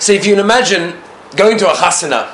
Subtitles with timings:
[0.00, 0.94] So if you can imagine
[1.36, 2.32] going to a chasana,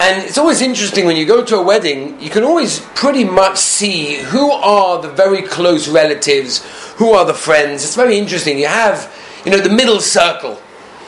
[0.00, 3.58] and it's always interesting when you go to a wedding, you can always pretty much
[3.58, 6.64] see who are the very close relatives,
[6.96, 7.84] who are the friends.
[7.84, 8.58] It's very interesting.
[8.58, 9.08] You have,
[9.44, 10.60] you know, the middle circle.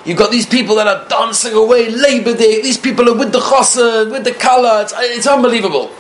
[0.05, 2.63] You've got these people that are dancing away Labor Day.
[2.63, 4.85] These people are with the chassan, with the kallah.
[4.85, 5.91] It's, it's unbelievable.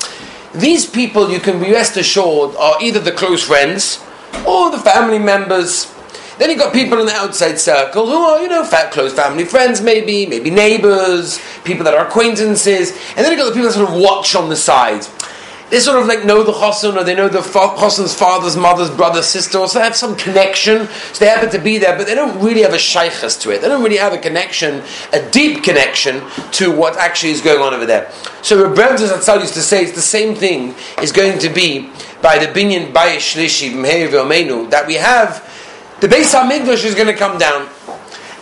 [0.55, 3.99] These people, you can be rest assured, are either the close friends
[4.47, 5.93] or the family members
[6.39, 9.45] then you've got people in the outside circle who are, you know, fat, close family
[9.45, 13.75] friends, maybe, maybe neighbors, people that are acquaintances, and then you've got the people that
[13.75, 15.07] sort of watch on the side.
[15.69, 19.21] They sort of like know the chassan, or they know the chassan's father's, mother's, brother,
[19.21, 22.41] sister, so they have some connection, so they happen to be there, but they don't
[22.41, 23.63] really have a shaykhs to it.
[23.63, 26.23] They don't really have a connection, a deep connection
[26.53, 28.13] to what actually is going on over there.
[28.43, 31.91] So Rebbe Zatzal used to say it's the same thing is going to be
[32.23, 35.46] by the binyan bayish shlishi that we have
[36.01, 37.69] the Beis Hamikdash is going to come down.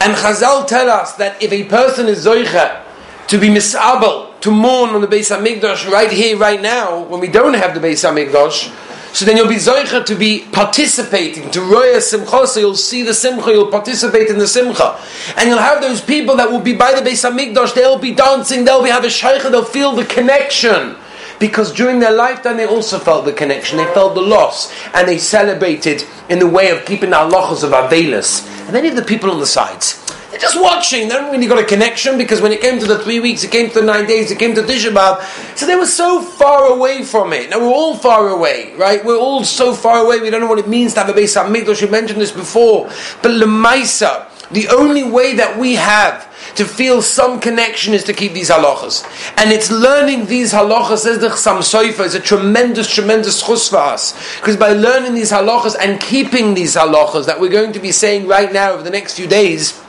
[0.01, 2.83] And Chazal tell us that if a person is zoicha
[3.29, 7.29] to be misabel, to mourn on the Beis Hamikdash right here, right now, when we
[7.29, 8.73] don't have the Beis Hamikdash,
[9.15, 13.15] so then you'll be zoicha to be participating, to roya simcha, so you'll see the
[13.15, 15.01] simcha, you'll participate in the simcha.
[15.37, 18.65] And you'll have those people that will be by the Beis Hamikdash, they'll be dancing,
[18.65, 20.97] they'll be have a shaycha, they'll feel the connection
[21.39, 25.19] because during their lifetime they also felt the connection, they felt the loss, and they
[25.19, 28.47] celebrated in the way of keeping the halachas of Avelis.
[28.67, 30.01] And then have the people on the sides.
[30.35, 31.07] They're just watching.
[31.07, 33.53] They haven't really got a connection because when it came to the three weeks, it
[33.53, 35.57] came to the nine days, it came to Tisha.
[35.57, 37.51] So they were so far away from it.
[37.51, 39.05] Now we're all far away, right?
[39.05, 40.19] We're all so far away.
[40.19, 41.83] We don't know what it means to have a Beis Hamikdash.
[41.83, 42.87] You mentioned this before,
[43.23, 48.33] but Lemaisa, the only way that we have to feel some connection is to keep
[48.33, 49.05] these halachas.
[49.37, 53.79] And it's learning these halachas, as the Chassam Soifa, is a tremendous, tremendous chus for
[53.79, 54.13] us.
[54.37, 58.27] Because by learning these halachas and keeping these halachas that we're going to be saying
[58.27, 59.81] right now over the next few days,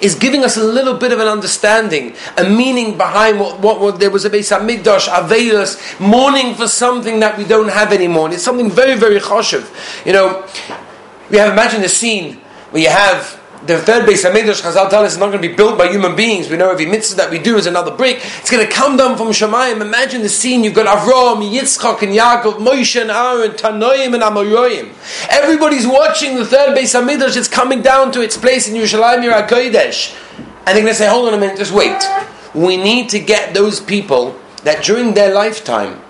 [0.00, 4.00] is giving us a little bit of an understanding, a meaning behind what, what, what
[4.00, 8.26] there was a Beis Hamikdash, Avedas, mourning for something that we don't have anymore.
[8.26, 10.06] And it's something very, very choshev.
[10.06, 10.46] You know,
[11.30, 12.36] we have imagined a scene
[12.70, 15.54] where you have the third Beis Hamikdash, Chazal tell us, is not going to be
[15.54, 16.50] built by human beings.
[16.50, 18.16] We know every mitzvah that we do is another brick.
[18.22, 19.80] It's going to come down from Shemayim.
[19.80, 20.64] Imagine the scene.
[20.64, 24.92] You've got Avram, Yitzchak, and Yaakov, Moshe, and Aaron, Tanoim, and Amoyoim.
[25.30, 27.36] Everybody's watching the third Beis Hamikdash.
[27.36, 30.14] It's coming down to its place in Yerushalayim, Yer Kodesh.
[30.38, 32.02] And they're going to say, hold on a minute, just wait.
[32.54, 36.00] We need to get those people that during their lifetime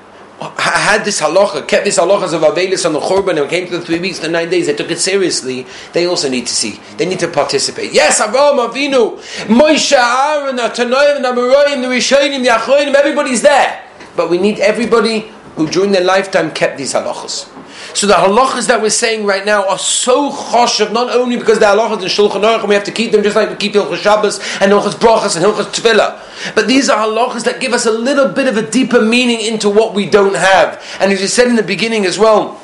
[0.40, 3.84] had this halacha, kept this halachas of Avelis on the Churban and came to the
[3.84, 6.80] three weeks, the nine days, they took it seriously, they also need to see.
[6.96, 7.92] They need to participate.
[7.92, 13.82] Yes, Avraham Avinu, Moshe, Aaron, the Amoraim, the Rishonim, the Achronim, everybody's there.
[14.16, 17.50] But we need everybody who during their lifetime kept these halachas.
[17.96, 21.66] So the halachas that we're saying right now are so choshev, not only because the
[21.66, 23.98] halachas in Shulchan Aruch, and we have to keep them just like we keep Hilchas
[23.98, 27.92] Shabbos and Hilchas Brachas and Hilchas Tefillah, but these are halachas that give us a
[27.92, 30.82] little bit of a deeper meaning into what we don't have.
[31.00, 32.60] And as you said in the beginning as well,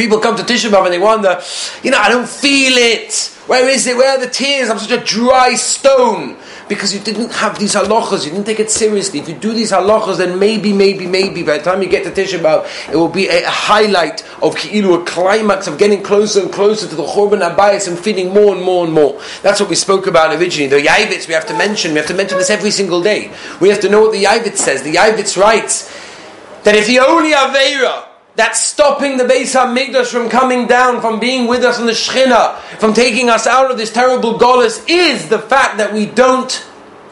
[0.00, 1.40] people come to Tisha B'Av and they wonder,
[1.82, 3.36] you know, I don't feel it.
[3.46, 3.96] Where is it?
[3.96, 4.70] Where are the tears?
[4.70, 6.36] I'm such a dry stone
[6.68, 9.18] because you didn't have these halachas, you didn't take it seriously.
[9.18, 12.10] If you do these halachas, then maybe, maybe, maybe by the time you get to
[12.10, 16.52] Tisha B'av, it will be a, highlight of Ki'ilu, a climax of getting closer and
[16.52, 19.20] closer to the Churban Abayis and feeling more and more and more.
[19.42, 20.68] That's what we spoke about originally.
[20.68, 23.32] The Yavitz we have to mention, we have to mention this every single day.
[23.60, 24.82] We have to know what the Yavitz says.
[24.82, 25.92] The Yavitz writes
[26.62, 31.46] that if the only Aveira that's stopping the Beis HaMikdash from coming down, from being
[31.46, 35.38] with us in the Shechina, from taking us out of this terrible Golis, is the
[35.38, 36.66] fact that we don't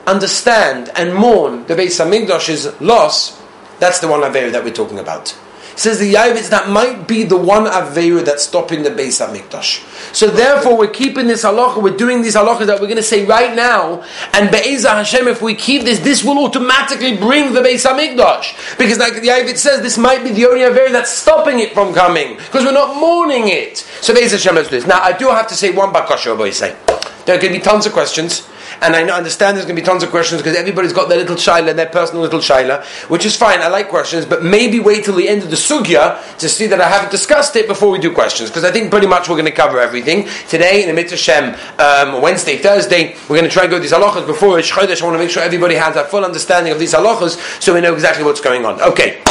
[0.06, 3.40] understand and mourn the Beis HaMikdash's loss.
[3.78, 5.36] That's the one Aveira that we're talking about
[5.78, 10.14] says the Yavitz, that might be the one Aveira that's stopping the Beis HaMikdash.
[10.14, 13.24] So therefore, we're keeping this halacha, we're doing these halachas that we're going to say
[13.24, 17.86] right now, and Be'ezah Hashem, if we keep this, this will automatically bring the Beis
[17.86, 18.78] HaMikdash.
[18.78, 21.94] Because like the Yavitz says, this might be the only Aveira that's stopping it from
[21.94, 23.78] coming, because we're not mourning it.
[23.78, 24.86] So Be'ezah Hashem, let's do this.
[24.86, 26.76] Now, I do have to say one bakasha, boy say.
[27.24, 28.48] There are going to be tons of questions.
[28.80, 31.36] And I understand there's going to be tons of questions because everybody's got their little
[31.36, 33.60] shaila, their personal little shaila, which is fine.
[33.60, 36.80] I like questions, but maybe wait till the end of the sugya to see that
[36.80, 39.46] I haven't discussed it before we do questions because I think pretty much we're going
[39.46, 43.16] to cover everything today in the mitzvah Shem um, Wednesday, Thursday.
[43.28, 45.02] We're going to try and go these halachas before Rosh Chodesh.
[45.02, 47.80] I want to make sure everybody has a full understanding of these halachas so we
[47.80, 48.80] know exactly what's going on.
[48.80, 49.22] Okay,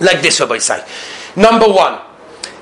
[0.00, 0.84] like this, Rabbi say.
[1.36, 2.00] Number one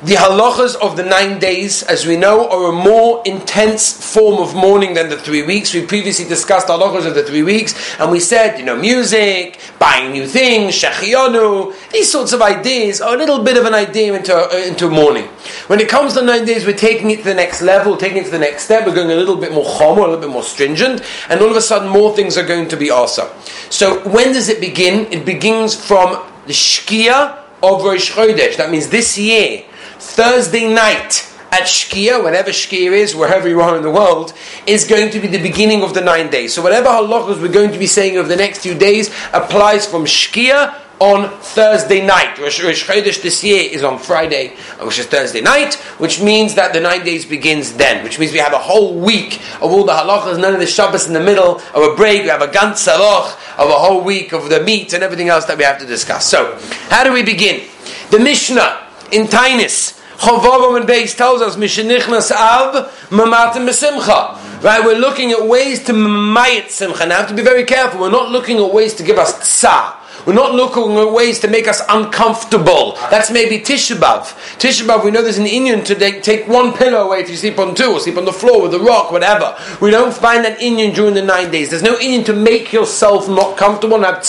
[0.04, 4.54] The halachas of the nine days, as we know, are a more intense form of
[4.54, 5.72] mourning than the three weeks.
[5.72, 10.12] We previously discussed halachas of the three weeks, and we said, you know, music, buying
[10.12, 14.36] new things, shechionu, these sorts of ideas are a little bit of an idea into,
[14.36, 15.24] uh, into mourning.
[15.68, 18.24] When it comes to nine days, we're taking it to the next level, taking it
[18.24, 20.42] to the next step, we're going a little bit more chom, a little bit more
[20.42, 23.34] stringent, and all of a sudden more things are going to be also.
[23.70, 25.10] So when does it begin?
[25.10, 28.58] It begins from the Shkia of Rosh Chodesh.
[28.58, 29.64] That means this year,
[29.98, 34.32] Thursday night at Shkia, whenever Shkia is, wherever you are in the world,
[34.66, 36.52] is going to be the beginning of the nine days.
[36.52, 40.04] So whatever halachas we're going to be saying over the next few days applies from
[40.04, 42.38] Shkia on Thursday night.
[42.38, 46.72] Rosh, Rosh Chodesh this year is on Friday, which is Thursday night, which means that
[46.72, 49.92] the nine days begins then, which means we have a whole week of all the
[49.92, 52.86] halachas, none of the Shabbos in the middle, of a break, we have a ganz
[52.88, 56.26] of a whole week of the meat and everything else that we have to discuss.
[56.26, 56.58] So,
[56.88, 57.68] how do we begin?
[58.10, 58.83] The Mishnah
[59.14, 64.62] in Tainis, Chovavam and Beis tells us, Mishenichnas Av, Mamatim Besimcha.
[64.62, 67.06] Right, we're looking at ways to mayit simcha.
[67.06, 68.00] Now, I have to be very careful.
[68.00, 69.96] We're not looking at ways to give us tsah.
[70.26, 72.92] We're not looking at ways to make us uncomfortable.
[73.10, 75.04] That's maybe Tisha B'av.
[75.04, 77.92] we know there's an inyan to take one pillow away if you sleep on two,
[77.92, 79.56] or sleep on the floor with a rock, whatever.
[79.80, 81.70] We don't find that inyan during the nine days.
[81.70, 84.24] There's no inyan to make yourself not comfortable and have.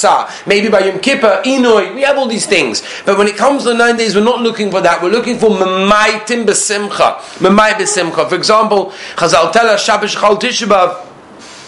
[0.46, 2.84] Maybe by Yom Kippur, Inoi, we have all these things.
[3.06, 5.02] But when it comes to the nine days, we're not looking for that.
[5.02, 7.18] We're looking for Memaitim B'Simcha.
[7.40, 8.28] Memai B'Simcha.
[8.30, 11.06] For example, Chazal tell us Shabbos Chal Tisha B'av,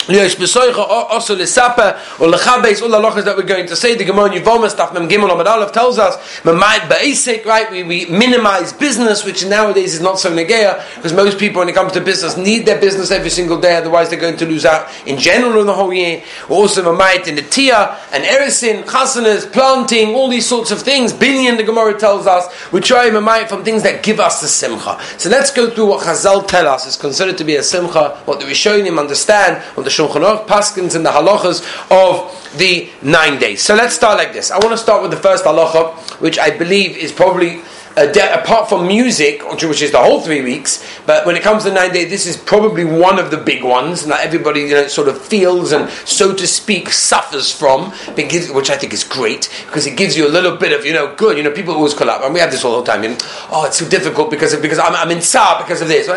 [0.08, 3.96] Yesh besoicha also lesapa or lechabes all halachas that we're going to say.
[3.96, 7.70] The Gemara Yevoma stuff Mem Gimel Amad Aleph tells us Memait basic right.
[7.70, 11.76] We, we minimize business, which nowadays is not so negeya because most people when it
[11.76, 13.76] comes to business need their business every single day.
[13.76, 16.24] Otherwise, they're going to lose out in general in the whole year.
[16.48, 21.12] Also Memait in the Tia and Erisin, chasanas, planting, all these sorts of things.
[21.12, 24.98] Binyan the Gemara tells us we try Memait from things that give us the simcha.
[25.18, 28.22] So let's go through what Chazal tell us is considered to be a simcha.
[28.24, 29.62] What the Rishonim understand.
[29.76, 33.62] What the Shulchan Aruch, Paskins, and the halachas of the nine days.
[33.62, 34.52] So let's start like this.
[34.52, 37.62] I want to start with the first halacha, which I believe is probably
[38.06, 41.74] de- apart from music, which is the whole three weeks, but when it comes to
[41.74, 45.08] nine days, this is probably one of the big ones that everybody you know, sort
[45.08, 49.88] of feels and, so to speak, suffers from, because, which I think is great because
[49.88, 51.38] it gives you a little bit of you know good.
[51.38, 53.04] You know, people always call up, and we have this all the time.
[53.04, 53.18] You know,
[53.52, 56.08] oh, it's so difficult because of, because I'm, I'm in sa because of this.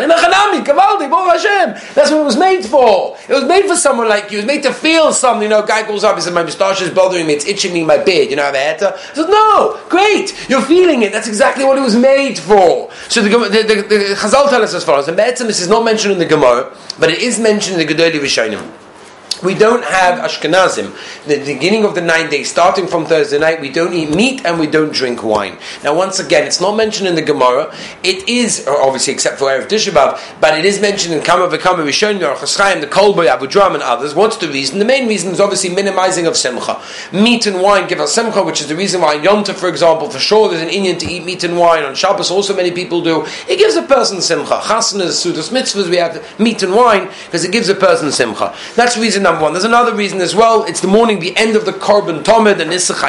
[1.95, 3.17] That's what it was made for.
[3.29, 4.39] It was made for someone like you.
[4.39, 5.43] It was made to feel something.
[5.43, 7.35] You know, guy goes up, he says, "My moustache is bothering me.
[7.35, 8.95] It's itching me in my beard." You know, I have a hair.
[8.95, 10.49] I said, "No, great.
[10.49, 11.13] You're feeling it.
[11.13, 12.91] That's exactly what it was made for.
[13.09, 15.85] So the, the, the, the Chazal tell us as follows, and Be'etzim this is not
[15.85, 18.80] mentioned in the Gemara, but it is mentioned in the Gedoli Rishonim
[19.43, 20.93] we don't have Ashkenazim.
[21.27, 24.59] The beginning of the nine days, starting from Thursday night, we don't eat meat and
[24.59, 25.59] we don't drink wine.
[25.83, 27.75] Now, once again, it's not mentioned in the Gemara.
[28.03, 29.91] It is, uh, obviously, except for Erev Tisha
[30.41, 32.21] but it is mentioned in Kama V'Kama Rishonim,
[32.57, 34.15] Chaim, the Kolboy, Abu Dram, and others.
[34.15, 34.79] What's the reason?
[34.79, 36.81] The main reason is obviously minimizing of Simcha.
[37.13, 40.11] Meat and wine give us Simcha, which is the reason why Yom Tov, for example,
[40.11, 41.85] for sure there's an inyan to eat meat and wine.
[41.85, 43.25] On Shabbos, also many people do.
[43.49, 44.61] It gives a person Simcha.
[44.61, 48.55] Chasnas, Sudas Mitzvahs, we have meat and wine because it gives a person Simcha.
[48.77, 49.53] That's the reason number one.
[49.53, 50.65] There's another reason as well.
[50.65, 53.01] It's the morning, the end of the Korban Tomid and Issach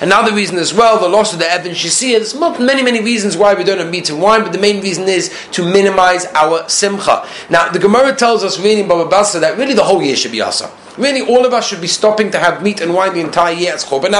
[0.00, 2.18] Another reason as well, the loss of the Evan Shisia.
[2.18, 5.08] There's many, many reasons why we don't have meat and wine, but the main reason
[5.08, 7.26] is to minimize our Simcha.
[7.50, 10.40] Now, the Gemara tells us reading Baba Basra that really the whole year should be
[10.40, 10.70] Asa.
[10.98, 13.72] Really, all of us should be stopping to have meat and wine the entire year
[13.72, 14.12] as Chorban.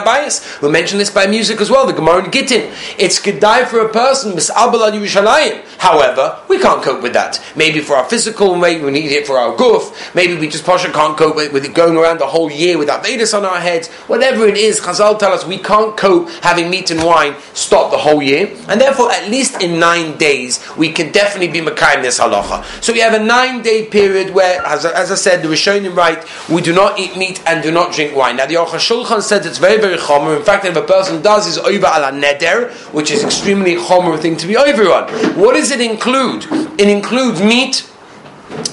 [0.63, 2.73] We mentioned this by music as well, the Gemara in Gittin.
[2.99, 5.63] It's Kedai for a person, Mis'abal al Yerushalayim.
[5.79, 7.43] However, we can't cope with that.
[7.57, 10.91] Maybe for our physical, maybe we need it for our goof, maybe we just Pasha
[10.91, 13.89] can't cope with, with, it going around the whole year without Vedas on our heads.
[14.07, 17.99] Whatever it is, Chazal tell us we can't cope having meat and wine stop the
[17.99, 18.57] whole year.
[18.69, 22.65] And therefore, at least in nine days, we can definitely be Makayim this halacha.
[22.83, 26.25] So we have a nine day period where, as, as I said, the Rishonim right,
[26.49, 28.37] we do not eat meat and do not drink wine.
[28.37, 30.37] Now the Aruch Shulchan says it's very, very chomer.
[30.37, 34.37] In fact, if a person does is over ala neder, which is extremely chomer thing
[34.37, 35.09] to be over on.
[35.39, 36.47] What does it include?
[36.81, 37.89] It includes meat,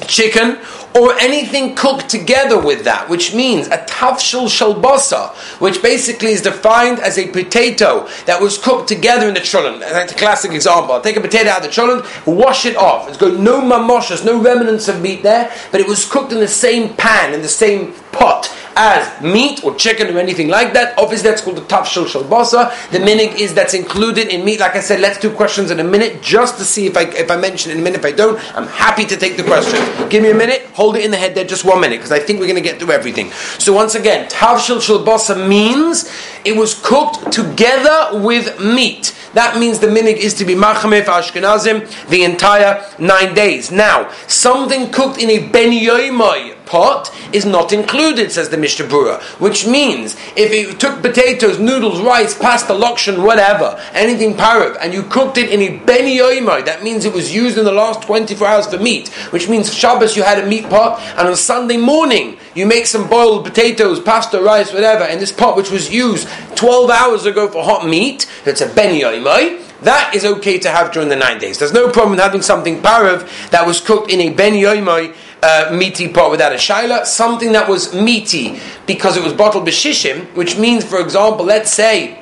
[0.08, 0.58] chicken,
[0.96, 5.29] or anything cooked together with that, which means a tafshil shalbasa,
[5.60, 9.79] which basically is defined as a potato that was cooked together in the cholent.
[9.79, 10.93] That's a classic example.
[10.93, 13.08] I'll take a potato out of the cholent, wash it off.
[13.08, 16.48] It's got no mamoshas, no remnants of meat there, but it was cooked in the
[16.48, 20.98] same pan, in the same pot as meat or chicken or anything like that.
[20.98, 22.92] Obviously, that's called the tafshil shalbasa.
[22.92, 24.60] The minig is that's included in meat.
[24.60, 27.30] Like I said, let's do questions in a minute just to see if I if
[27.32, 28.00] I mention in a minute.
[28.00, 29.80] If I don't, I'm happy to take the question.
[30.10, 30.66] Give me a minute.
[30.74, 32.70] Hold it in the head there just one minute because I think we're going to
[32.70, 33.32] get through everything.
[33.58, 36.10] So once again, tavshil shalbasa means
[36.46, 39.15] it was cooked together with meat.
[39.34, 43.72] that means the minig is to be machmir for Ashkenazim the entire nine days.
[43.72, 49.22] Now, something cooked in a ben yoimoy pot is not included, says the Mishnah Berurah,
[49.41, 55.03] which means if you took potatoes, noodles, rice, pasta, lokshan, whatever, anything parav, and you
[55.03, 58.48] cooked it in a ben yoimoy, that means it was used in the last 24
[58.48, 62.38] hours for meat, which means Shabbos you had a meat pot, and on Sunday morning
[62.60, 66.89] you make some boiled potatoes, pasta, rice, whatever, in this pot which was used 12
[66.89, 71.08] hours ago for hot meat, that's a ben yoimoy, that is okay to have during
[71.08, 71.58] the nine days.
[71.58, 76.10] There's no problem having something parav that was cooked in a ben yoimoy uh, meaty
[76.10, 80.84] pot without a shaila, something that was meaty because it was bottled b'shishim, which means,
[80.84, 82.19] for example, let's say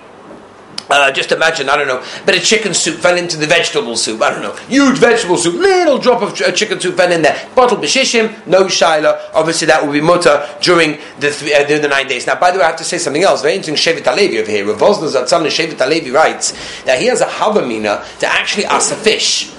[0.90, 4.22] uh, just imagine, I don't know, but a chicken soup fell into the vegetable soup.
[4.22, 7.48] I don't know, huge vegetable soup, little drop of ch- chicken soup fell in there.
[7.56, 9.30] Bottle b'shishim, no shaila.
[9.34, 12.26] Obviously, that will be mutter during the th- uh, during the nine days.
[12.28, 13.42] Now, by the way, I have to say something else.
[13.42, 13.94] Very interesting.
[13.94, 14.66] Shevet Halevi over here.
[14.66, 16.54] Wosner Zatzal Shevet Halevi writes
[16.84, 19.52] that he has a havamina to actually ask a fish.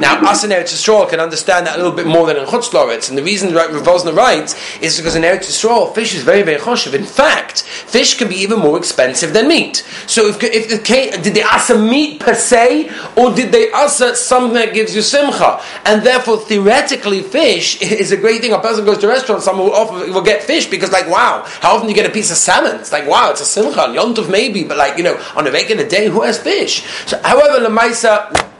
[0.00, 2.70] Now, us in Eretz Yisrael can understand that a little bit more than in Chutz
[2.70, 6.42] Loretz, and the reason Rav Wosner writes is because in Eretz Yisrael, fish is very,
[6.42, 6.92] very choshev.
[6.92, 9.86] In fact, fish can be even more expensive than meat.
[10.06, 14.54] So, if, if the did they asa meat per se, or did they asa something
[14.54, 15.62] that gives you simcha?
[15.84, 18.52] And therefore, theoretically, fish is a great thing.
[18.52, 21.44] A person goes to a restaurant, someone will offer will get fish because, like, wow,
[21.60, 22.76] how often do you get a piece of salmon?
[22.76, 25.50] It's like, wow, it's a simcha on Yontov maybe, but like, you know, on a
[25.50, 26.84] regular day, who has fish?
[27.06, 27.66] So, however,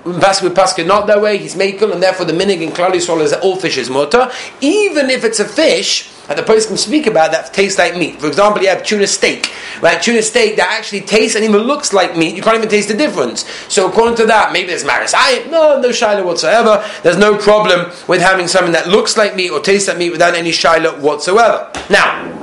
[0.07, 3.33] Vasquez Pascha not that way, he's makel, and therefore the minig in Klal Yisrael is
[3.33, 4.31] that all fish is mutter.
[4.61, 8.21] Even if it's a fish, and the person can speak about that tastes like meat.
[8.21, 10.01] For example, you have tuna steak, right?
[10.01, 12.35] Tuna steak that actually tastes and even looks like meat.
[12.35, 13.49] You can't even taste the difference.
[13.69, 15.13] So according to that, maybe there's maris.
[15.17, 16.85] I no no shiloh whatsoever.
[17.03, 20.35] There's no problem with having something that looks like meat or tastes like meat without
[20.35, 21.71] any shiloh whatsoever.
[21.91, 22.43] Now.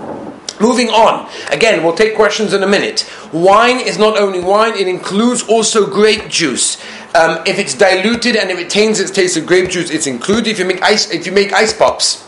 [0.59, 1.29] Moving on.
[1.51, 3.09] Again, we'll take questions in a minute.
[3.33, 6.77] Wine is not only wine, it includes also grape juice.
[7.15, 10.49] Um, if it's diluted and it retains its taste of grape juice, it's included.
[10.49, 12.27] If you make ice, if you make ice pops,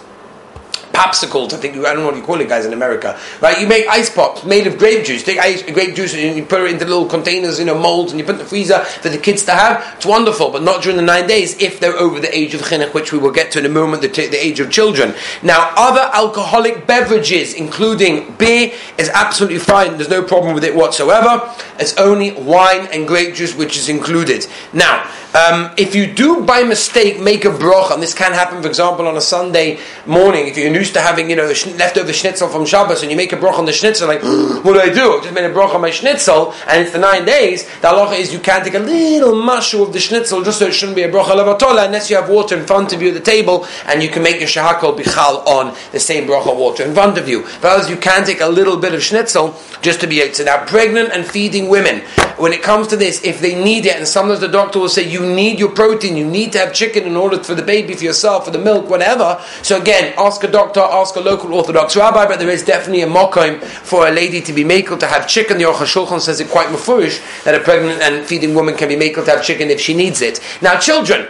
[0.96, 1.54] popsicles.
[1.54, 3.60] I think I don't know what you call it, guys, in America, right?
[3.60, 5.24] You make ice pops made of grape juice.
[5.24, 8.20] Take ice, grape juice and you put it into little containers, you know, molds, and
[8.20, 9.96] you put in the freezer for the kids to have.
[9.98, 12.94] It's wonderful, but not during the nine days if they're over the age of chinuch,
[12.94, 14.02] which we will get to in a moment.
[14.02, 15.14] The, t- the age of children.
[15.44, 19.98] Now, other alcoholic beverages, including beer, is absolutely fine.
[19.98, 21.54] There's no problem with it whatsoever.
[21.80, 24.48] It's only wine and grape juice which is included.
[24.74, 25.10] Now.
[25.36, 29.06] Um, if you do by mistake make a broch, and this can happen, for example,
[29.06, 33.02] on a Sunday morning, if you're used to having you know leftover schnitzel from Shabbos,
[33.02, 34.24] and you make a broch on the schnitzel, like
[34.64, 35.18] what do I do?
[35.18, 37.66] I just made a broch on my schnitzel, and it's the nine days.
[37.82, 40.74] The halacha is you can't take a little mashu of the schnitzel just so it
[40.74, 43.20] shouldn't be a broch alevatola unless you have water in front of you at the
[43.20, 46.94] table, and you can make your shahakol bichal on the same broch of water in
[46.94, 47.42] front of you.
[47.62, 50.46] But otherwise, you can take a little bit of schnitzel just to be to.
[50.46, 52.04] Now, pregnant and feeding women,
[52.38, 55.10] when it comes to this, if they need it, and sometimes the doctor will say
[55.10, 58.04] you need your protein, you need to have chicken in order for the baby, for
[58.04, 59.42] yourself, for the milk, whatever.
[59.62, 63.08] So again, ask a doctor, ask a local Orthodox rabbi, but there is definitely a
[63.08, 65.58] mokim for a lady to be makel to have chicken.
[65.58, 68.96] The Aruch HaShulchan says it quite mafurish that a pregnant and feeding woman can be
[68.96, 70.40] makel to have chicken if she needs it.
[70.62, 71.28] Now, children,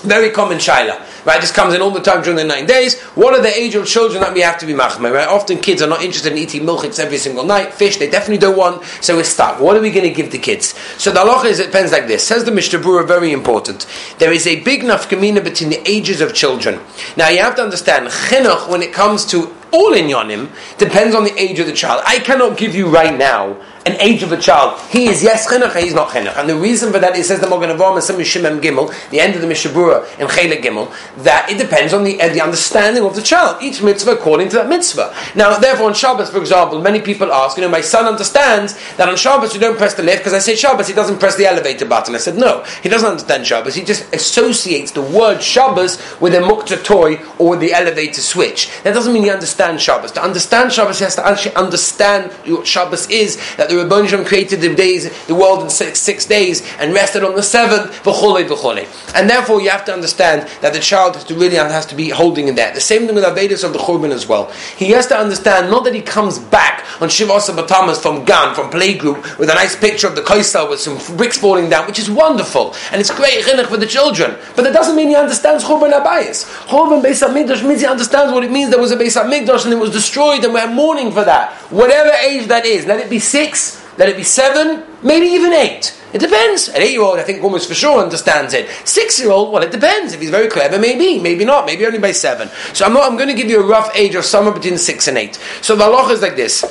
[0.00, 1.06] very common shaila.
[1.26, 2.98] Right, this comes in all the time during the nine days.
[3.14, 5.12] What are the age of children that we have to be machmer?
[5.12, 7.74] Right, often kids are not interested in eating milchiks every single night.
[7.74, 8.84] Fish, they definitely don't want.
[9.02, 9.60] So we're stuck.
[9.60, 10.74] What are we going to give the kids?
[10.98, 12.26] So the halacha is it depends like this.
[12.26, 13.86] Says the Mishnah very important.
[14.18, 16.80] There is a big nafkamina between the ages of children.
[17.16, 21.24] Now you have to understand chinuch when it comes to all in yonim depends on
[21.24, 22.02] the age of the child.
[22.06, 24.78] I cannot give you right now an age of a child.
[24.90, 26.36] He is yes chinuch, he is not chinuch.
[26.36, 29.34] And the reason for that, it says the Mogan Avam and Shimem Gimel, the end
[29.34, 33.04] of the Mishnah Berurah in Chelik Gimel, that it depends on the, uh, the understanding
[33.04, 33.62] of the child.
[33.62, 35.14] Each mitzvah according to that mitzvah.
[35.34, 39.08] Now, therefore, on Shabbos, for example, many people ask, you know, my son understands that
[39.08, 41.46] on Shabbos you don't press the lift because I say Shabbos, he doesn't press the
[41.46, 42.14] elevator button.
[42.14, 43.74] I said no, he doesn't understand Shabbos.
[43.74, 48.70] He just associates the word Shabbos with a mukta toy or the elevator switch.
[48.82, 50.12] That doesn't mean he understands Shabbos.
[50.12, 53.36] To understand Shabbos, he has to actually understand what Shabbos is.
[53.56, 57.34] That the Rebbeinu created the days, the world in six, six days, and rested on
[57.34, 57.90] the seventh.
[58.02, 58.86] V'cholei v'cholei.
[59.14, 62.10] And therefore, you have to understand that the child has to really has to be
[62.10, 62.74] holding in that.
[62.74, 64.50] The same thing with Avedis of the Churban as well.
[64.76, 68.70] He has to understand not that he comes back on Shivasa Batamas from Gan, from
[68.70, 72.10] playgroup, with a nice picture of the Kaisel with some bricks falling down, which is
[72.10, 74.36] wonderful, and it's great chinuch for the children.
[74.56, 76.44] But that doesn't mean he understands Churban Abayis.
[76.66, 78.70] Churban Beis Hamikdash means he understands what it means.
[78.70, 81.52] There was a Beis Hamikdash and it was destroyed, and we're mourning for that.
[81.70, 83.59] Whatever age that is, let it be six
[84.00, 85.94] let it be seven, maybe even eight.
[86.14, 86.68] It depends.
[86.70, 88.68] An eight-year-old, I think, almost for sure understands it.
[88.84, 90.14] Six-year-old, well, it depends.
[90.14, 92.48] If he's very clever, maybe, maybe not, maybe only by seven.
[92.72, 95.06] So I'm, not, I'm going to give you a rough age of somewhere between six
[95.06, 95.36] and eight.
[95.60, 96.64] So the halacha is like this: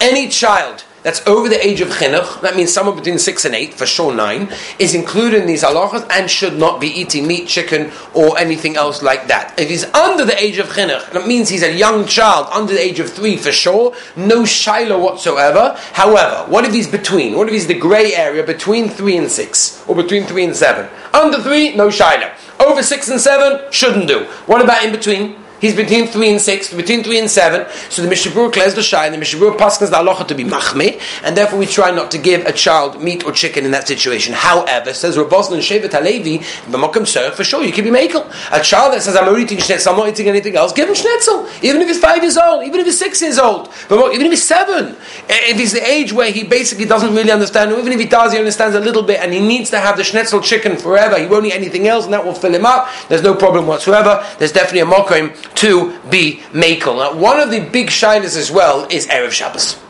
[0.00, 3.74] any child that's over the age of chinuch, that means somewhere between six and eight,
[3.74, 7.90] for sure nine, is included in these halachas and should not be eating meat, chicken,
[8.14, 9.58] or anything else like that.
[9.58, 12.80] If he's under the age of chinuch, that means he's a young child, under the
[12.80, 15.76] age of three for sure, no shiloh whatsoever.
[15.92, 17.36] However, what if he's between?
[17.36, 20.88] What if he's the grey area between three and six, or between three and seven?
[21.12, 22.32] Under three, no shiloh.
[22.60, 24.24] Over six and seven, shouldn't do.
[24.46, 25.41] What about in between?
[25.62, 27.70] He's between three and six, between three and seven.
[27.88, 31.00] So the Mishabur clears the shy, and the Mishabur passes the halacha to be machme,
[31.22, 34.34] and therefore we try not to give a child meat or chicken in that situation.
[34.34, 38.26] However, says Rabbosn and Shevet Halevi, b'makom serve for sure you can be makel.
[38.50, 41.48] A child that says I'm eating schnitzel, I'm not eating anything else, give him schnitzel,
[41.62, 44.42] even if he's five years old, even if he's six years old, even if he's
[44.42, 44.96] seven.
[45.28, 48.32] If he's the age where he basically doesn't really understand, or even if he does,
[48.32, 51.20] he understands a little bit, and he needs to have the schnitzel chicken forever.
[51.20, 52.88] He won't eat anything else, and that will fill him up.
[53.08, 54.26] There's no problem whatsoever.
[54.40, 56.96] There's definitely a mokim to be makel.
[56.96, 59.81] Now, one of the big shinas as well is Erev Shabbos.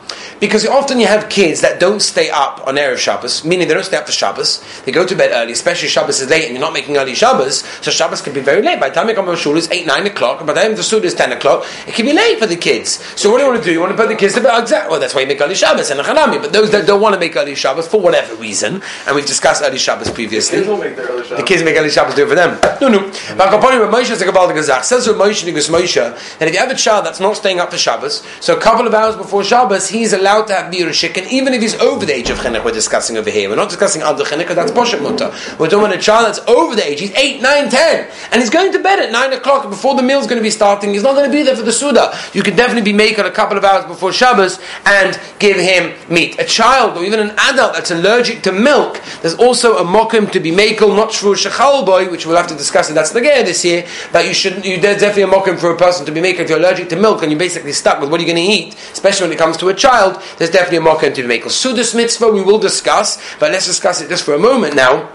[0.43, 3.85] Because often you have kids that don't stay up on Erev Shabbos, meaning they don't
[3.85, 4.61] stay up for Shabbos.
[4.85, 7.61] They go to bed early, especially Shabbos is late and you're not making early Shabbos,
[7.81, 8.81] so Shabbos can be very late.
[8.81, 10.75] By the time you come to shul, it's 8, 9 o'clock, and by the time
[10.75, 12.99] the Suda is 10 o'clock, it can be late for the kids.
[13.15, 13.73] So what do you want to do?
[13.73, 14.61] You want to put the kids to bed?
[14.61, 14.91] Exactly.
[14.91, 16.43] Well, that's why you make early Shabbos and a Chanami.
[16.43, 19.63] But those that don't want to make early Shabbos, for whatever reason, and we've discussed
[19.63, 20.59] early Shabbos previously.
[20.59, 21.39] The kids will make their early Shabbos.
[21.39, 22.59] The kids make early Shabbos do it for them.
[22.81, 22.99] No, no.
[23.39, 24.83] But Kaponi Rav Moshe is a Gabaldik Gazach.
[24.83, 25.95] Says Rav Moshe Nigus Moshe
[26.39, 28.89] that if you have a child that's not staying up for Shabbos, so a couple
[28.89, 32.15] of hours before Shabbos, he's allowed to have beer and even if he's over the
[32.15, 32.65] age of chinuch.
[32.65, 33.51] We're discussing over here.
[33.51, 35.31] We're not discussing under chinuch because that's poshet mutter.
[35.59, 37.01] We're talking about a child that's over the age.
[37.01, 40.27] He's eight, nine, ten, and he's going to bed at nine o'clock before the meal's
[40.27, 40.91] going to be starting.
[40.95, 42.19] He's not going to be there for the suda.
[42.33, 46.39] You can definitely be making a couple of hours before Shabbos and give him meat.
[46.39, 50.41] A child or even an adult that's allergic to milk, there's also a mokum to
[50.41, 53.43] be makel, not shvu shechal boy, which we'll have to discuss, and that's the gear
[53.43, 53.87] this year.
[54.13, 54.65] But you shouldn't.
[54.65, 56.97] You, there's definitely a mokim for a person to be makel if you're allergic to
[56.97, 59.39] milk and you're basically stuck with what you're you going to eat, especially when it
[59.39, 60.22] comes to a child.
[60.39, 61.47] There's definitely a mokim to be makel.
[61.47, 65.11] Sudas mitzvah we will discuss, but let's discuss it just for a moment now.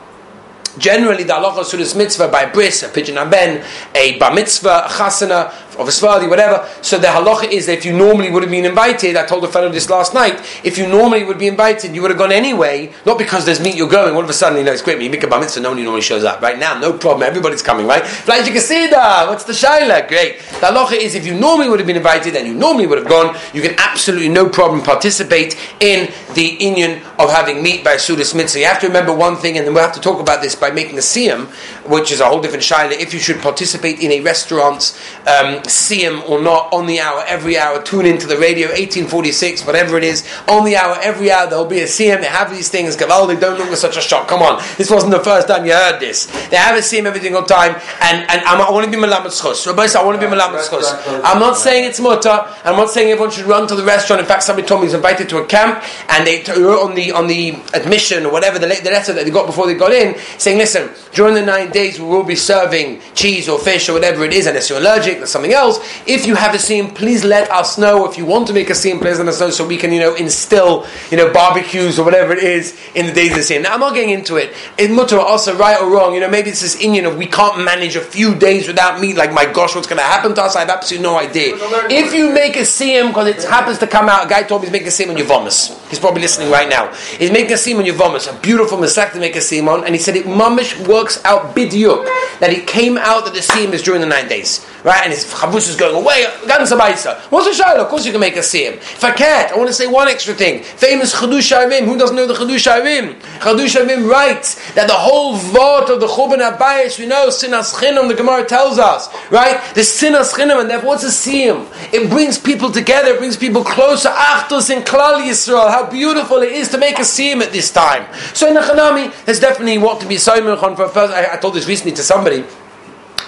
[0.77, 3.63] Generally, the halacha sudas mitzvah by bris, a pigeon aben,
[3.95, 6.67] a bar mitzvah, a chasana, of a svadi, whatever.
[6.81, 9.47] So the halacha is that if you normally would have been invited, I told a
[9.47, 12.91] fellow this last night, if you normally would be invited, you would have gone anyway,
[13.05, 15.09] not because there's meat you're going, all of a sudden, you know, it's great, you
[15.09, 16.41] make a mitzvah, nobody normally shows up.
[16.41, 18.05] Right now, no problem, everybody's coming, right?
[18.05, 20.07] Flash Kasida, what's the shaila?
[20.07, 20.39] Great.
[20.39, 23.07] The halacha is if you normally would have been invited and you normally would have
[23.07, 28.35] gone, you can absolutely no problem participate in the union of having meat by Sudas
[28.35, 28.59] mitzvah.
[28.59, 30.71] You have to remember one thing, and then we'll have to talk about this by
[30.71, 31.47] making a siyam,
[31.89, 36.27] which is a whole different shaila, if you should participate in a restaurant's um, siyam
[36.29, 40.27] or not on the hour, every hour, tune into the radio, 1846, whatever it is,
[40.47, 43.57] on the hour, every hour, there'll be a siyam, they have these things, Gavaldi, don't
[43.57, 46.25] look at such a shock, come on, this wasn't the first time you heard this.
[46.49, 49.27] They have a siyam every single time, and, and I'm, i want to be Malamed
[49.27, 49.65] Schos.
[49.65, 51.21] Rabbi I want to be Malamed Schos.
[51.23, 54.27] I'm not saying it's mutter, I'm not saying everyone should run to the restaurant, in
[54.27, 57.11] fact, somebody told me he was invited to a camp, and they wrote on the,
[57.11, 60.17] on the admission, or whatever, the, the letter that they got before they got in,
[60.37, 64.23] saying, listen, during the nine days we will be serving cheese or fish or whatever
[64.23, 65.56] it is, unless you're allergic, or something else,
[66.05, 68.09] if you have a siyam, please let us know.
[68.09, 69.99] If you want to make a siyam, please let us know so we can, you
[69.99, 73.63] know, instill, you know, barbecues or whatever it is in the days of the siyam.
[73.63, 74.53] Now, I'm not getting into it.
[74.77, 77.63] In mutter also right or wrong, you know, maybe it's this inyan of we can't
[77.63, 79.17] manage a few days without meat.
[79.17, 80.55] Like, my gosh, what's going to happen to us?
[80.55, 81.55] I have absolutely no idea.
[81.89, 84.67] If you make a siyam because it happens to come out, a guy told me
[84.67, 85.89] he's making a siyam on Yevamos.
[85.89, 86.93] He's probably listening right now.
[86.93, 89.95] He's making a siyam on Yevamos, a beautiful masak to make a siyam on, and
[89.95, 92.05] he said it mamish works out bidyuk
[92.39, 95.01] that it came out that the siyam is during the nine days, right?
[95.03, 96.25] And his chavus is going away.
[96.25, 97.79] What's the shaila?
[97.79, 98.73] Of course you can make a siyam.
[98.73, 100.63] If I can't, I want to say one extra thing.
[100.63, 101.85] Famous Chadush Avim.
[101.85, 103.19] Who doesn't know the Chadush Avim?
[103.39, 108.07] Chadush Avim writes that the whole vort of the Churban Abayis, we know, Sinas Chinam,
[108.07, 109.61] the Gemara tells us, right?
[109.73, 111.67] The Sinas Chinam, and therefore what's a siyam?
[111.93, 114.09] It brings people together, it brings people closer.
[114.09, 115.69] Achtos in Klal Yisrael.
[115.69, 118.07] How beautiful it is to make a siyam at this time.
[118.33, 121.13] So in the Chanami, there's definitely what to be Simon for first.
[121.13, 122.43] I, I told this recently to somebody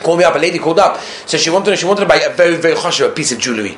[0.01, 2.33] called me up, a lady called up, so she wanted, she wanted to buy a
[2.33, 3.77] very, very choshev, a piece of jewelry.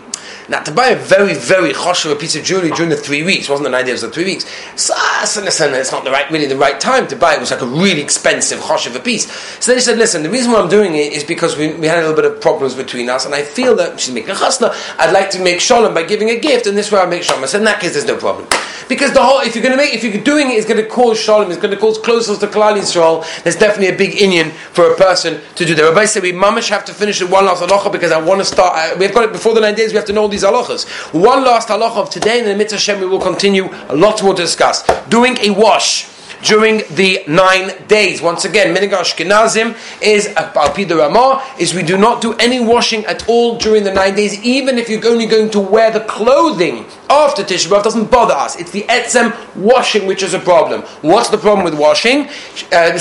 [0.50, 3.66] Now, to buy a very, very choshev, piece of jewelry during the three weeks, wasn't
[3.66, 6.12] the nine days, it was the three weeks, so, ah, so listen, it's not the
[6.12, 7.38] right, really the right time to buy it.
[7.38, 9.32] It was like a really expensive choshev piece.
[9.64, 12.00] So they said, listen, the reason why I'm doing it is because we, we had
[12.00, 14.74] a little bit of problems between us, and I feel that she's making a chasna,
[14.98, 17.44] I'd like to make shalom by giving a gift, and this way I make shalom.
[17.44, 18.48] I said, in that case, there's no problem.
[18.90, 20.88] Because the whole, if you're going to make, if you're doing it, it's going to
[20.88, 24.52] cause shalom, it's going to cause closeness to Klal Yisrael, there's definitely a big inyan
[24.52, 25.84] for a person to do that.
[25.84, 28.46] Rabbi said, we mamish have to finish with one last halacha because I want to
[28.46, 30.88] start, we've got it before the nine days, we have to know all these halachas.
[31.14, 34.34] One last halacha of today, and in the mitzvah we will continue, a lot more
[34.34, 34.84] to discuss.
[35.08, 36.12] Doing a wash
[36.44, 38.22] during the nine days.
[38.22, 43.06] Once again, Minig Ashkenazim is, Alpi the Ramah, is we do not do any washing
[43.06, 46.86] at all during the nine days, even if you're only going to wear the clothing
[47.10, 48.56] after Tisha B'Av, doesn't bother us.
[48.60, 50.82] It's the etzem washing which is a problem.
[51.02, 52.28] What's the problem with washing?
[52.72, 52.98] Uh,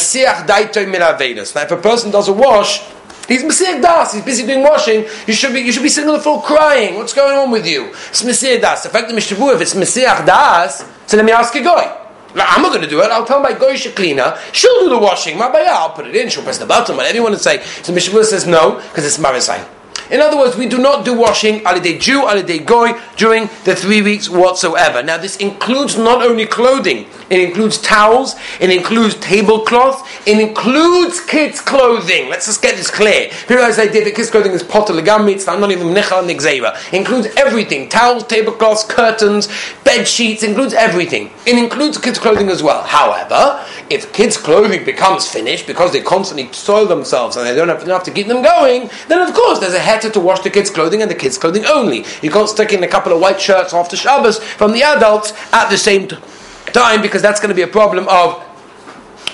[1.55, 2.83] now, if a person does a wash,
[3.31, 4.13] He's Messiah Das.
[4.13, 5.07] He's busy doing washing.
[5.29, 6.97] You should be, you should be sitting on the floor crying.
[6.97, 7.87] What's going on with you?
[8.11, 8.83] It's Messiah Das.
[8.83, 11.97] The fact that Mishtavu, if it's Messiah Das, so let me ask a guy.
[12.35, 13.11] I'm not going to do it.
[13.13, 14.37] I'll tell my goyish cleaner.
[14.53, 15.39] She'll do the washing.
[15.39, 16.29] My I'll put it in.
[16.29, 16.97] She'll press the button.
[16.97, 17.63] But want to say.
[17.83, 19.65] So Mishnah says no because it's Marisai.
[20.11, 24.03] In other words, we do not do washing aliday Jew, aliday goy during the three
[24.03, 25.05] weeks whatsoever.
[25.05, 31.61] Now, this includes not only clothing, it includes towels, it includes tablecloth, it includes kids'
[31.61, 32.29] clothing.
[32.29, 33.29] Let's just get this clear.
[33.43, 36.77] People always say that kids' clothing is potter legami, it's not even necha nigzeira.
[36.93, 39.49] It includes everything towels, tablecloths, curtains,
[39.85, 41.31] bed sheets, includes everything.
[41.47, 42.83] It includes kids' clothing as well.
[42.83, 47.83] However, if kids' clothing becomes finished because they constantly soil themselves and they don't have
[47.85, 50.71] enough to keep them going, then of course there's a head to wash the kids'
[50.71, 52.05] clothing and the kids' clothing only.
[52.23, 55.69] You can't stick in a couple of white shirts after Shabbos from the adults at
[55.69, 58.43] the same time because that's going to be a problem of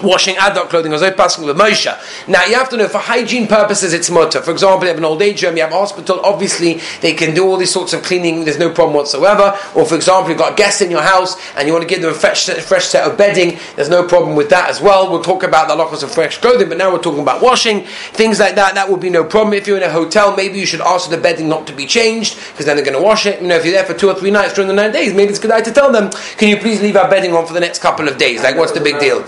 [0.02, 1.87] washing adult clothing as passing with Moshe.
[2.28, 4.40] Now you have to know for hygiene purposes it's mutter.
[4.42, 7.35] For example, you have an old age home, you have a hospital, obviously they can
[7.35, 9.59] do all these sorts of cleaning, there's no problem whatsoever.
[9.74, 12.11] Or for example, you've got guests in your house and you want to give them
[12.11, 15.11] a fresh, fresh set of bedding, there's no problem with that as well.
[15.11, 18.40] We'll talk about the lockers of fresh clothing, but now we're talking about washing, things
[18.40, 19.54] like that, that would be no problem.
[19.54, 21.87] If you're in a hotel, maybe you should ask for the bedding not to be
[21.87, 23.40] changed, because then they're going to wash it.
[23.40, 25.30] You know, if you're there for two or three nights during the nine days, maybe
[25.30, 27.52] it's a good idea to tell them, can you please leave our bedding on for
[27.52, 28.42] the next couple of days?
[28.42, 29.24] Like, what's the big deal?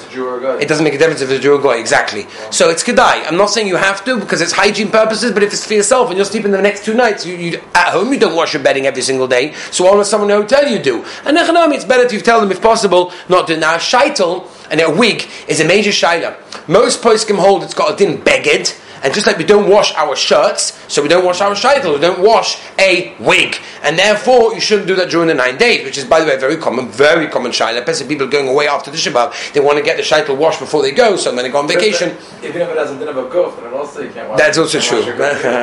[0.60, 2.26] It doesn't make a difference if it's a Jew or Goy, exactly.
[2.50, 3.26] So it's Kedai.
[3.26, 6.08] I'm not saying you have to because it's hygiene purposes, but if it's for yourself
[6.08, 8.62] and you're sleeping the next two nights, you, you, at home you don't wash your
[8.62, 11.04] bedding every single day, so why would someone in a hotel you do?
[11.24, 13.56] And Nechanami, it's better to tell them if possible not to.
[13.56, 16.36] Now, Shaitel and a wig is a major shaila.
[16.68, 20.16] Most poskim hold it's got a din beged, and just like we don't wash our
[20.16, 23.56] shirts, so we don't wash our shaitel, we don't wash a wig.
[23.82, 26.36] And therefore, you shouldn't do that during the nine days, which is, by the way,
[26.38, 27.78] very common, very common shaitel.
[27.78, 30.82] Especially people going away after the Shabbat, they want to get the shaitel washed before
[30.82, 32.16] they go, so when they go on vacation.
[32.42, 34.58] Even if it has a din of a guf, then also you can't wash That's
[34.58, 35.02] also true.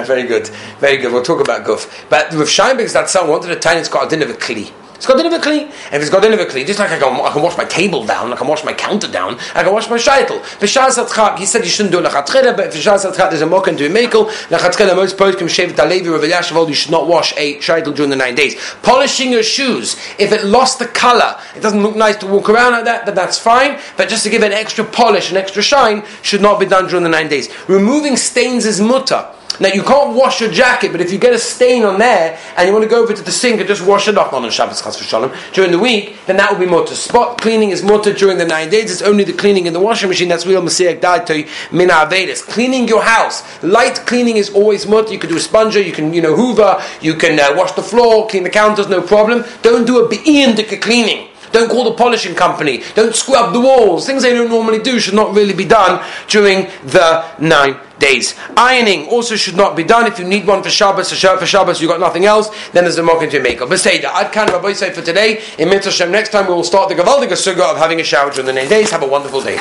[0.05, 0.47] very good.
[0.79, 1.11] Very good.
[1.11, 2.09] We'll talk about guf.
[2.09, 4.71] But with Scheinberg's, that son wanted a time, it's got a din of a kli.
[4.95, 5.61] It's got Dinivakli.
[5.61, 8.33] And if it's got Dinivakli, just like I can, I can wash my table down,
[8.33, 10.39] I can wash my counter down, I can wash my shaitel.
[10.59, 13.67] B'shas atchak, he said you shouldn't do lechatchila, but if b'shas atchak there's a mok
[13.67, 17.57] and do a mekel, lechatchila, most poskim shevet alevi or you should not wash a
[17.57, 18.55] shaitel during the nine days.
[18.81, 22.71] Polishing your shoes, if it lost the color, it doesn't look nice to walk around
[22.71, 23.79] like that, but that's fine.
[23.97, 26.87] But just to give it an extra polish, an extra shine, should not be done
[26.87, 27.49] during the nine days.
[27.67, 29.27] Removing stains is mutter.
[29.59, 32.67] Now you can't wash your jacket, but if you get a stain on there and
[32.67, 34.49] you want to go over to the sink and just wash it off, not on
[34.49, 36.95] Shabbos Chas Shalom, during the week, then that will be mutter.
[36.95, 38.91] Spot cleaning is mutter during the nine days.
[38.91, 42.41] It's only the cleaning in the washing machine that's real Messiah Daitoi Mina Avedis.
[42.41, 45.13] Cleaning your house, light cleaning is always mutter.
[45.13, 47.83] You can do a sponger, you can you know hoover, you can uh, wash the
[47.83, 49.43] floor, clean the counters, no problem.
[49.61, 51.29] Don't do a be'indika cleaning.
[51.55, 52.83] Don't call the polishing company.
[52.95, 54.05] Don't scrub the walls.
[54.05, 58.35] Things they don't normally do should not really be done during the nine days.
[58.57, 60.05] Ironing also should not be done.
[60.05, 62.83] If you need one for Shabbos, a shirt for Shabbos, you've got nothing else, then
[62.83, 63.69] there's a mock to make up.
[63.69, 64.13] But say that.
[64.13, 65.41] I'd kind of say for today.
[65.57, 68.47] In Mitzvah next time we will start the Gavaldiga Suga of having a shower during
[68.47, 68.91] the nine days.
[68.91, 69.57] Have a wonderful day.